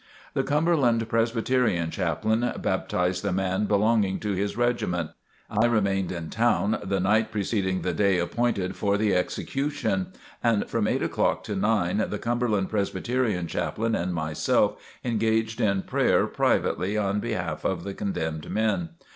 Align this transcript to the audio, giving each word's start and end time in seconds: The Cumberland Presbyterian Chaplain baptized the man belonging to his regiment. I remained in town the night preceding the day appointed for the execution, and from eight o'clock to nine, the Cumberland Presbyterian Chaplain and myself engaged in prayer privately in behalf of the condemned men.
The 0.33 0.41
Cumberland 0.41 1.07
Presbyterian 1.07 1.91
Chaplain 1.91 2.53
baptized 2.57 3.21
the 3.23 3.31
man 3.31 3.65
belonging 3.65 4.19
to 4.21 4.31
his 4.31 4.57
regiment. 4.57 5.11
I 5.47 5.67
remained 5.67 6.11
in 6.11 6.31
town 6.31 6.79
the 6.83 6.99
night 6.99 7.29
preceding 7.31 7.83
the 7.83 7.93
day 7.93 8.17
appointed 8.17 8.75
for 8.75 8.97
the 8.97 9.13
execution, 9.15 10.07
and 10.43 10.67
from 10.67 10.87
eight 10.87 11.03
o'clock 11.03 11.43
to 11.43 11.55
nine, 11.55 12.03
the 12.09 12.17
Cumberland 12.17 12.71
Presbyterian 12.71 13.45
Chaplain 13.45 13.93
and 13.93 14.11
myself 14.11 14.81
engaged 15.05 15.61
in 15.61 15.83
prayer 15.83 16.25
privately 16.25 16.95
in 16.95 17.19
behalf 17.19 17.63
of 17.63 17.83
the 17.83 17.93
condemned 17.93 18.49
men. 18.49 18.89